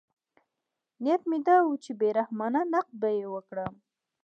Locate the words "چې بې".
1.83-2.09